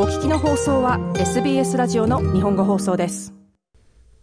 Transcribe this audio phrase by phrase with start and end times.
[0.00, 3.34] お聞きの放送は SBS ラジオの日本語放送です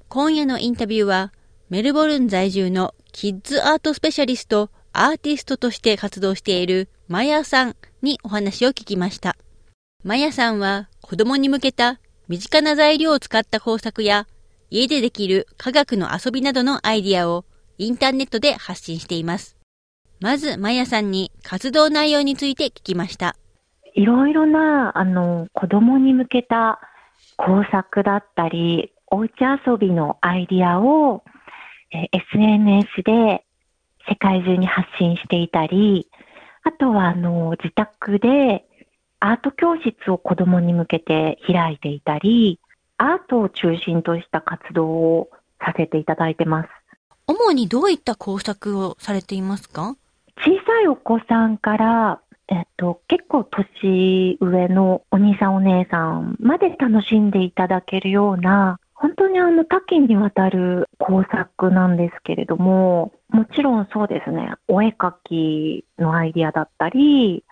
[0.07, 1.33] 今夜のインタビューは
[1.69, 9.35] メルボルン在住のキッズアートスペシャリストアーティストとして活動しているマヤさんにお話を聞きました
[10.01, 11.99] マヤさんは子供に向けた
[12.29, 14.27] 身近な材料を使った工作や
[14.69, 17.43] 家でできる科学の遊びなどのアイディアを
[17.77, 19.57] インターネットで発信しています。
[20.21, 23.35] まず、マヤさんに活動内容について聞きました。
[23.95, 26.79] いろいろな、あの、子供に向けた
[27.37, 31.23] 工作だったり、おうち遊びのアイディアを、
[31.91, 33.45] え SNS で
[34.09, 36.09] 世界中に発信していたり、
[36.63, 38.65] あとは、あの、自宅で
[39.21, 42.59] アート教室を子供に向けて開いていたり、
[42.97, 45.29] アートを中心とした活動を
[45.63, 46.69] させていただいてます。
[47.27, 49.95] 主にどういった工作をされていますか？
[50.37, 67.43] 小さいお子さんから、えっと、結構年上のお兄さんお姉さんまで楽しんでいただけるような、本当にあの多岐にわたる工作なんですけれども、もちろんそうですね、お絵描きのアイディアだったり、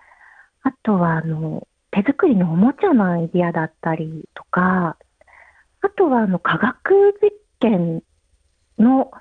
[0.62, 4.98] あとはあの手作りのおもちゃのアイディアだったりとか、
[5.82, 8.04] あとはあの科学実験
[8.80, 9.12] の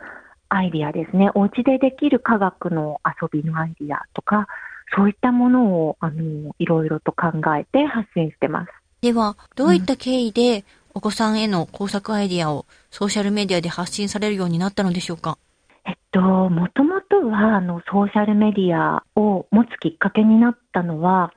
[0.49, 1.31] アイディアですね。
[1.35, 4.47] お家でできる科学の遊びのアイディアとか、
[4.95, 8.73] そういったものを、あの、いろいろと考えて発信してます。
[9.01, 15.39] では、どういった経緯で、お子さんへの工作アイディアをソーシャルメディアで発信されるようになったのでしょうか？
[15.85, 21.33] えっと、もともとは、あの、ソーシャルメディアを持つきっかけになったのは、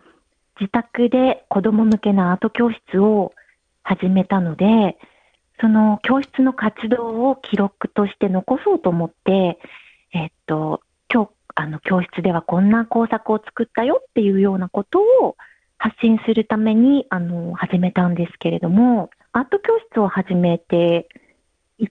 [0.60, 3.34] 自宅で子供向けのアート教室を
[3.84, 4.98] 始めたので、
[5.62, 9.58] その教室の活動を記録として残そうと思って、
[10.14, 10.82] えっと、
[11.56, 15.36] あの、教室ではこんな工作を作ったよっていうようなことを
[15.78, 21.08] 発信するために、あの、始めたんですけれども、アート教室を始めて、
[21.80, 21.88] 1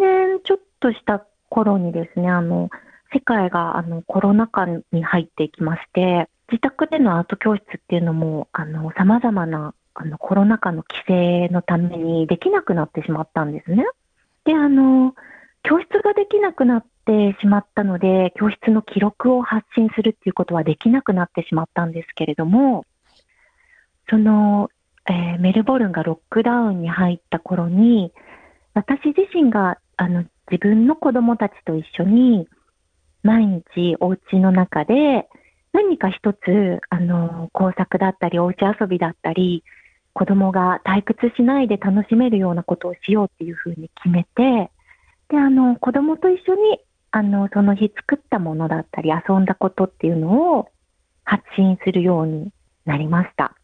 [0.00, 2.70] 年ちょっとした頃にですね、あの、
[3.12, 13.84] 世界があのコロナ禍に入っていきまして、自宅でのアート教室っていうのも、あの、様々なあのコロナ禍の規制のためにできなくなってしまったんですね。
[14.44, 15.14] で、あの、
[15.62, 22.84] 教室ができなくなってしまったので、教室の記録を発信するっていうことはできなくなってしまったんですけれども、
[24.10, 24.68] その、
[25.08, 28.12] えー、メルボルンがロックダウンに入った頃に、
[28.74, 32.46] 私自身があの自分の子供たちと一緒に
[33.22, 35.28] 毎日お家の中で
[35.72, 39.64] 何か一つあの工作だったりお家遊びだったり
[40.16, 44.70] 子供が退屈しないで楽しめるようなことをしようっていうふうに決めて、
[45.28, 46.80] で、あの、子供と一緒に、
[47.16, 50.68] あの、その日作ったものだったり遊んだことっていうのを
[51.24, 52.52] 発信するように
[52.84, 53.54] なりました。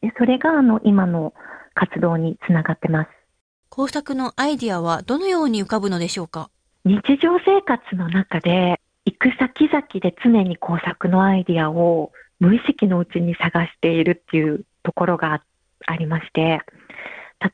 [0.00, 1.34] で、それが、あの、今の
[1.74, 3.10] 活動につながってます。
[3.68, 6.48] 工作のアイディアはどのように浮かぶのでしょうか？
[6.86, 15.42] 日常生活の中で、行く先々で常に工作のアイディアを無意識のうちに探しているっていうところが
[15.84, 16.62] ありまして、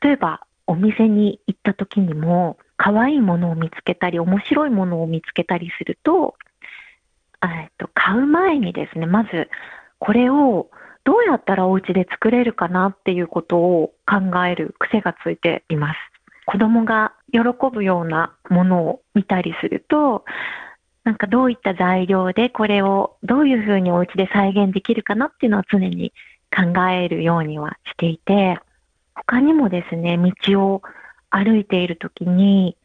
[0.01, 6.35] 例えばお店に行った時にも、可愛いものを見つけたり、面白いものを見つけたりすると、
[7.77, 9.49] と、買う前にですね、まず、
[9.99, 10.69] これを
[11.03, 15.97] どうやったらお家で作れるかなっていうことを考える癖がついています。
[16.45, 17.39] 子供が喜
[17.71, 20.25] ぶようなものを見たりすると、
[21.03, 26.11] なんかどういった材料でこれをどういうふうにお家で再現できるかなっていうのは常に
[26.53, 28.59] 考えるようにはしていて、
[29.15, 30.81] 他にもですね、道を
[31.37, 32.77] 歩いているときに、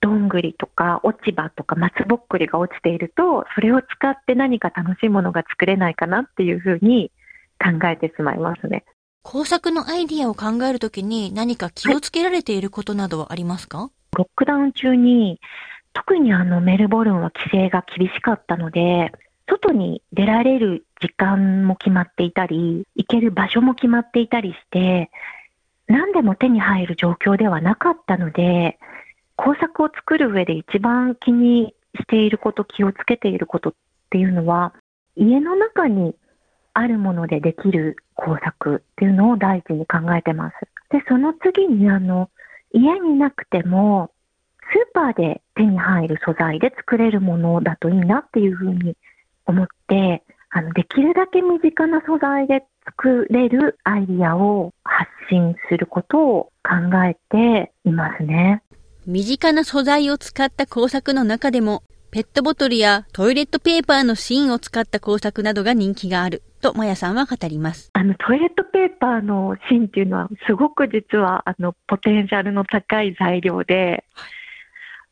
[0.00, 7.10] どんぐりとか落ち葉とか松ぼっくりが落ちていると、それを使って何か楽しいものが作れないかなっていうふうに
[7.58, 8.84] 考えてしまいますね。
[9.22, 15.40] 工作のアイディアを考えるときに何か気をつけられていることなどはありますか、はい、ロックダウン中に、
[15.92, 19.12] 特にあのメルボルンは規制が厳しかったので、
[19.48, 25.10] 外に出られる時間も決まっていたり、行ける場所も決まっていたりして、
[25.88, 28.78] 何でも手に入る状況ではなかったので、
[29.36, 33.72] 工作を作る上で一番気にしていること、気をつけていることっ
[34.10, 34.74] ていうのは、
[35.16, 36.14] 家の中に
[36.74, 40.54] あるものでできる工作っていうのを第一に考えてます。
[40.90, 42.30] で、その次にあの、
[42.72, 44.10] 家になくても、
[44.70, 48.96] スーパーで手に入る素材で作れるものだといいなっていうふうに
[49.46, 56.74] 思って、あの、できるだけ身近な素材で作れるアイディアを発信することを考
[57.04, 58.62] えていますね。
[59.06, 67.90] 身近な素材を使った工作の中でも、ペットボトルやトイレットペーパーの芯を使った工作などが人気があるとマヤさんは語ります。
[67.92, 74.04] あの、トイレットペーパーの芯っていうのは、すごく実は、あの、ポテンシャルの高い材料で、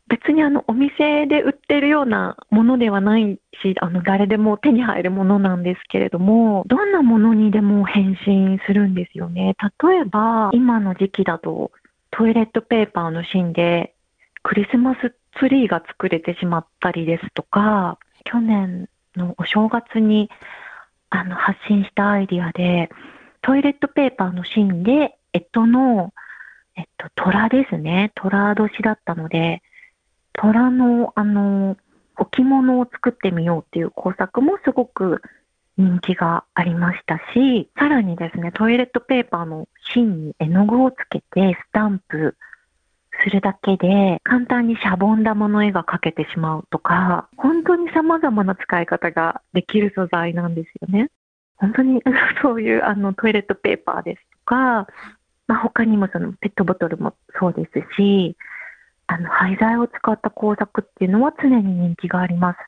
[0.09, 9.57] 別にあの、お店で売ってるようなものではないし、あの、誰でも手に入るものなんですけれども、どんなものにでも変身するんですよね。
[9.83, 11.73] 例えば、今の時期だと、
[12.13, 13.95] トイレットペーパーの芯で、
[14.43, 20.31] クリスマスツリーが作れてしまったりですとか、去年のお正月に
[21.11, 22.91] あの発信したアイディアで、
[23.43, 26.13] トイレットペーパーの芯で、えっとの、
[26.77, 28.13] えっと、虎ですね。
[28.15, 29.63] 虎年だったので、
[30.37, 31.77] 虎の、あの、
[32.19, 35.21] 置物を作ってみようっていう工作もすごく
[35.77, 42.37] 人気がありましたし、さらにですね、トイレットペーパーの芯に絵の具をつけてスタンプ
[43.23, 51.11] するだけで、簡単にシャボン玉の絵が描けてしまうとか、本当に様々な使い方ができる素材なんですよね。
[51.57, 52.03] 本当に
[52.43, 54.87] そういうあのトイレットペーパーですとか、
[55.47, 58.37] まあ、他にもそのペットボトルもそうですし、
[59.07, 62.59] あの廃材を使った工作っていうのは常に人気があります。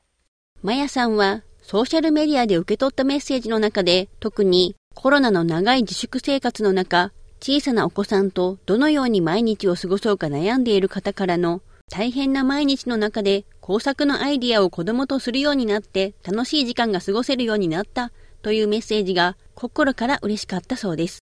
[0.61, 18.11] マヤさんはソーシャルメディアで受け取ったメッセージの中で特にコロナの長い自粛生活の中小さなお子さんとどのように毎日を過ごそうか悩んでいる方からの大変な毎日の中で工作のアイディアを子供とするようになって楽しい時間が過ごせるようになった
[18.41, 21.19] というメッセージが心から嬉しかったそうです。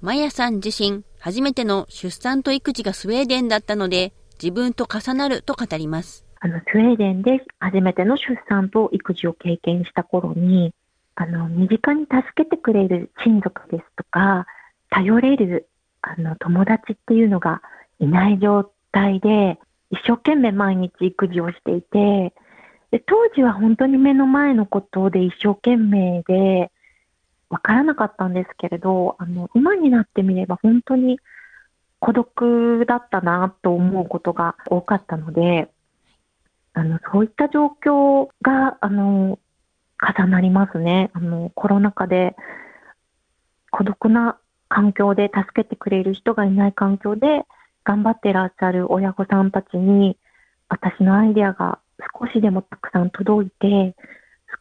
[0.00, 4.12] マヤさん自身初めての出産と育児がスウェーデンだったので
[4.42, 6.26] 自分と重なると語ります。
[6.40, 10.74] あの、スウェーデンで初めての出産と育児を経験した頃に、
[11.14, 14.46] あの、身近に助けてくれる親族ですとか、
[14.90, 15.68] 頼れる、
[16.02, 17.62] あの、友達っていうのが
[17.98, 19.58] いない状態で、
[19.90, 22.34] 一生懸命毎日育児をしていて、
[22.90, 26.70] で当時は本当に目の前のことで一生懸命で、
[27.48, 31.18] わからなかったんですけれど、あの、今になってみれば本当に
[32.00, 35.70] 孤独だったなと思うことが多かったので、
[36.74, 39.38] あの、そういった状況が、あの、
[39.98, 41.10] 重なりますね。
[41.14, 42.36] あの、コロナ禍で
[43.70, 44.38] 孤独な
[44.68, 47.44] 環境で助けてくれる人がいない環境で
[47.84, 50.16] 頑張ってらっしゃる親御さんたちに
[50.68, 51.78] 私のアイデアが
[52.18, 53.94] 少しでもたくさん届いて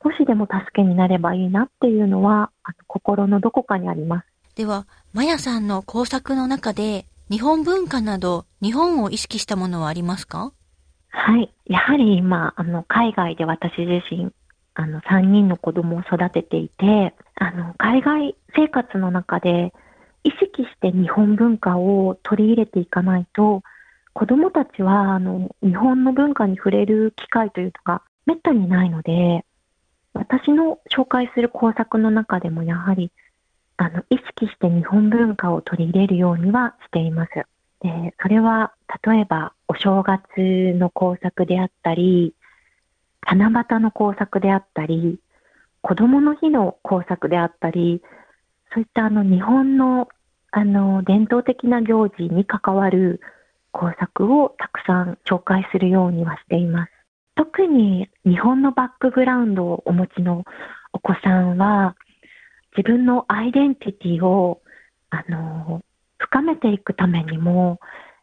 [0.04, 4.28] 少しでも助けになればいいなっていうのはあの心のどこかにあります。
[4.56, 10.52] では、マヤさんの工作の中で日本文化など日本を意識したものはありますか？
[11.10, 11.52] はい。
[11.66, 14.32] やはり今、あの、海外で私自身、
[14.76, 19.74] あの、3人の子供を育てていて、あの、海外生活の中で
[20.24, 23.64] 意識して日本文化を取り入れていかないと、
[24.14, 29.46] 子供たちは、あの、日本の文化に触れる機会というのが滅多にないので、
[30.14, 33.12] 私の紹介する工作の中でもやはり、
[33.78, 37.32] あの、意識して日本文化を取り入れるようにはしています。
[37.82, 38.74] で、それは、
[39.04, 40.24] 例えば、お正月
[40.78, 42.34] の工作であったり、
[43.28, 45.20] 七夕の工作であったり、
[45.82, 48.02] 子供の日の工作であったり、
[48.74, 50.08] そういったあの日本の
[50.52, 53.20] あの伝統的な行事に関わる
[53.72, 56.92] 工作をたくさん紹介するようにはしています。
[57.36, 60.46] 特に日本のバックグラウンドをお持ちの
[60.94, 61.96] お子さんは、
[62.78, 64.62] 自分のアイデンティティを
[65.10, 65.82] あの
[66.18, 67.80] 深めていくためにも、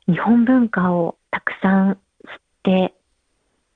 [0.06, 2.00] 日本文化をたくさん知っ
[2.62, 2.94] て、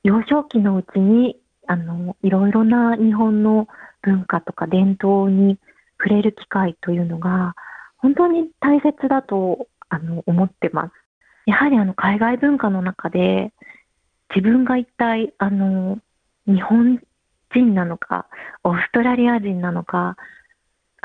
[0.02, 3.68] 幼少期のうちに、あの、いろいろな日本の
[4.02, 5.58] 文化とか伝統に
[5.98, 7.54] 触れる機会というのが、
[7.98, 10.92] 本当に大切だと、あの、思ってます。
[11.46, 13.52] やはりあの、海外文化の中で、
[14.34, 15.98] 自分が一体、あの、
[16.46, 17.00] 日本
[17.54, 18.26] 人なのか、
[18.64, 20.16] オーストラリア人なのか、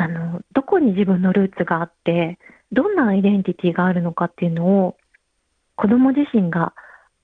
[0.01, 2.39] あの、どこに自分のルーツがあって、
[2.71, 4.97] どんなアイデンティティがあるのかっていうのを、
[5.75, 6.73] 子供自身が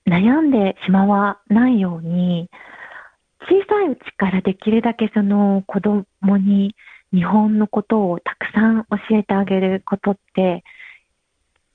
[0.06, 2.48] 悩んでしまわないように、
[3.42, 6.04] 小さいうちからできるだけその子供
[6.36, 6.74] に
[7.12, 10.62] 日本のことをたくさん教えてあげることって、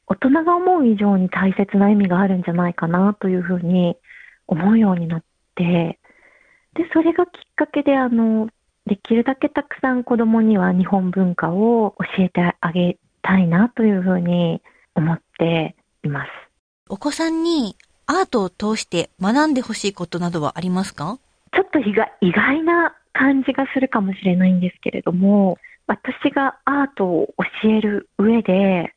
[0.08, 3.98] 大人が思う以上に大切な意味があるんじゃないかなというふうに
[4.48, 5.24] 思うようになっ
[5.56, 6.00] て、
[6.76, 8.50] で、それがきっかけで、あの、
[8.86, 14.62] できるだけたくさん子供には日本文化を教えてあげたいなというふうに
[14.96, 16.32] 思っています。
[16.90, 21.18] お子さんにアートを通して学んでほしいことなどはありますか？
[21.54, 28.94] ちょっと意外意外な感じがするかもしれないんですけれども、私がアートを教える上で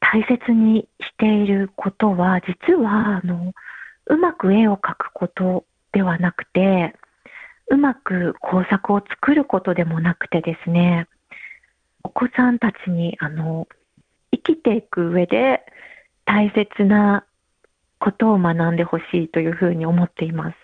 [0.00, 3.52] 大切にしていることは、実は、あの、
[4.06, 6.94] うまく絵を描くことではなくて、
[7.70, 11.06] うまく工作を作ることでもなくてですね、
[12.02, 13.68] お子さんたちに、あの、
[14.32, 15.64] 生きていく上で
[16.24, 17.24] 大切な
[17.98, 20.56] ことを学んでほしいというふうに思っています。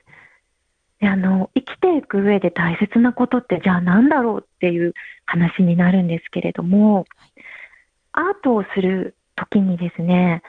[1.00, 4.94] であの生きていく上で大切なことってじゃあ何だろうっていう
[5.26, 7.04] 話になるんですけれども、
[8.12, 10.42] アートをする時にですね、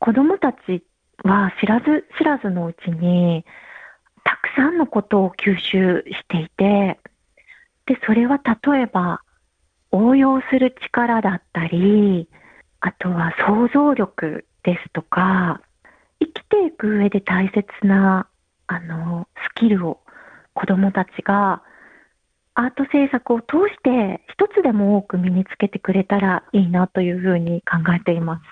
[0.00, 0.84] 子供たち
[1.22, 3.44] は知らず知らずのうちに
[4.56, 6.98] さんのことを吸収していて、
[7.86, 9.20] で、それは例えば
[9.90, 12.28] 応用する力だったり、
[12.80, 15.60] あとは想像力ですとか、
[16.20, 18.28] 生きていく上で大切な、
[18.66, 20.00] あの、スキルを
[20.54, 21.62] 子供たちが
[22.54, 28.42] アート制作を通して一つでも多く身につけてくれたらいいなというふうに考えています。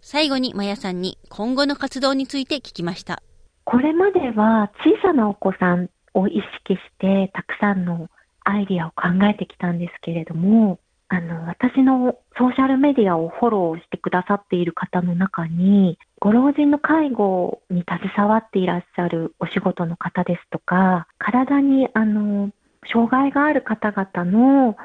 [0.00, 3.22] 最後にまやさんに今後の活動について聞きました。
[3.66, 8.08] これまでは小さなお子さんを意識してたくさんの
[8.44, 22.50] アイディアを考えてきたんですけれども、あの、私のソーシャルメディアをフォローしてくださっている方の中に、ご老人の介護に携わっていらっしゃるお仕事の方ですとか、体に、あの、
[22.92, 24.76] 障害がある方々の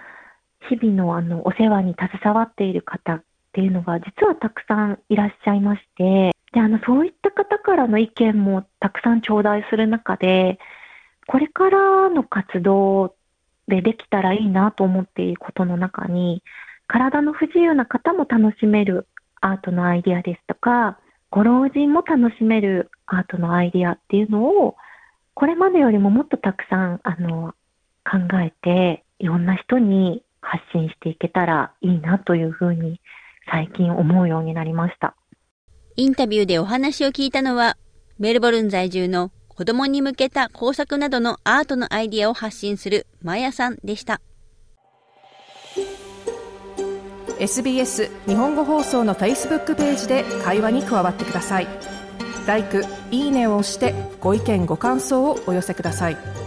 [0.69, 3.23] 日々のあの、お世話に携わっている方っ
[3.53, 10.59] ていうのが実はたくさんいらっしゃいまして、で、あの、そういった方からの意見もたくさん頂戴する中で、
[11.27, 13.15] これからの活動
[13.67, 16.43] でできたらいいなと思っていることの中に、
[16.87, 19.07] 体の不自由な方も楽しめる
[19.39, 24.75] アートのアイディアですとか、ご老人も楽しめるアートのアイディアっていうのを、
[25.33, 27.55] これまでよりももっとたくさん、あの、
[28.03, 32.99] 考えて、いろんな人に発信していけたらいいなというふうに
[33.49, 35.15] 最近思うようになりました。
[35.97, 37.77] インタビューでお話を聞いたのは、
[38.17, 44.21] メルボルン在住の子供に向けた工作などのアートのアイディアを発信するマヤさんでした。
[47.39, 51.67] SBS 日本語放送の Facebook ページで会話に加わってください。
[52.47, 52.63] l i
[53.11, 56.40] いいねを押してご意見ご感想をお寄せください。